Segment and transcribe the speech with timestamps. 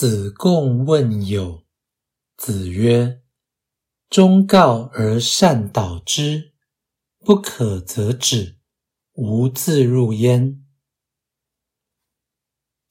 [0.00, 1.64] 子贡问友。
[2.36, 3.20] 子曰
[4.08, 6.52] ：“忠告而善导之，
[7.18, 8.60] 不可则止，
[9.14, 10.64] 无自入焉。”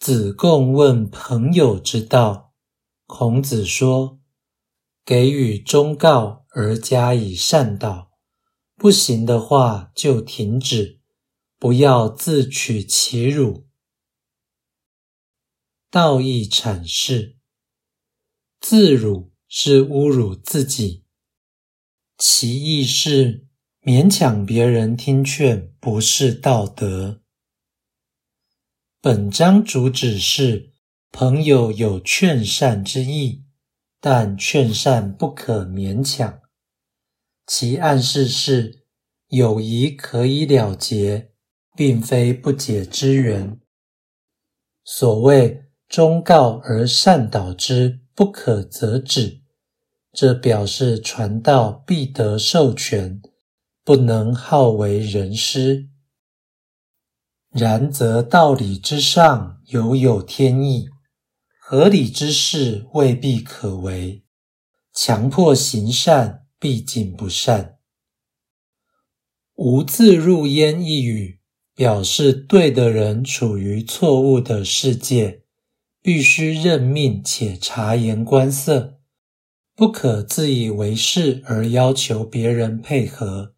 [0.00, 2.52] 子贡问朋友之道，
[3.06, 4.18] 孔子说
[5.06, 8.10] ：“给予忠告而加以善导，
[8.74, 10.98] 不行的话就停止，
[11.60, 13.68] 不要自取其辱。”
[15.96, 17.38] 道义阐释：
[18.60, 19.32] 自辱。
[19.48, 21.06] 是侮辱自己，
[22.18, 23.46] 其意是
[23.80, 27.22] 勉强别人听劝，不是道德。
[29.00, 30.74] 本章主旨是
[31.10, 33.46] 朋友有劝善之意，
[33.98, 36.42] 但劝善不可勉强。
[37.46, 38.84] 其暗示是
[39.28, 41.32] 友谊可以了结，
[41.74, 43.58] 并非不解之缘。
[44.84, 45.65] 所谓
[45.96, 48.00] 忠告而善导之。
[48.14, 49.40] 不可则止，
[50.12, 53.22] 这表示传道必得授权，
[53.82, 55.88] 不能好为人师。
[57.48, 60.86] 然则道理之上犹有天意，
[61.58, 64.22] 合理之事未必可为，
[64.92, 67.78] 强迫行善必尽不善。
[69.54, 71.40] 无字入焉一语，
[71.74, 75.45] 表示对的人处于错误的世界。
[76.06, 79.00] 必须认命且察言观色，
[79.74, 83.56] 不可自以为是而要求别人配合，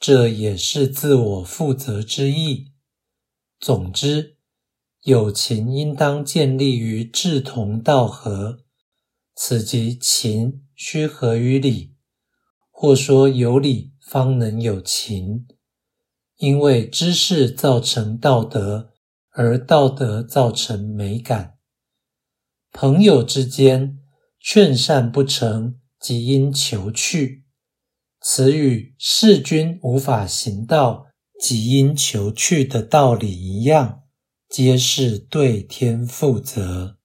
[0.00, 2.72] 这也是自我负责之意。
[3.60, 4.38] 总之，
[5.02, 8.60] 友情应当建立于志同道合，
[9.34, 11.92] 此即情须合于理，
[12.70, 15.46] 或说有理方能有情。
[16.38, 18.94] 因为知识造成道德，
[19.32, 21.55] 而道德造成美感。
[22.78, 24.00] 朋友之间
[24.38, 27.46] 劝善不成，即因求去。
[28.20, 31.06] 此与弑君无法行道，
[31.40, 34.02] 即因求去的道理一样，
[34.50, 36.95] 皆是对天负责。